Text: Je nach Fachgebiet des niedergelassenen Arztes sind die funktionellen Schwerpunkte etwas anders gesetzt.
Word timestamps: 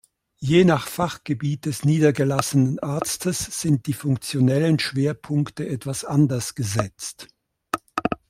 Je 0.41 0.63
nach 0.65 0.87
Fachgebiet 0.87 1.67
des 1.67 1.85
niedergelassenen 1.85 2.79
Arztes 2.79 3.37
sind 3.37 3.85
die 3.85 3.93
funktionellen 3.93 4.79
Schwerpunkte 4.79 5.69
etwas 5.69 6.05
anders 6.05 6.55
gesetzt. 6.55 7.27